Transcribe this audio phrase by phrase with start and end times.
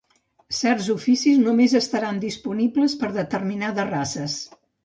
[0.59, 4.43] Certs oficis només estaran disponibles per a determinades races.